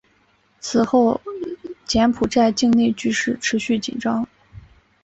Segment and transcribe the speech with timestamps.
[0.59, 1.21] 此后
[1.85, 4.27] 柬埔寨境内局势持续紧张。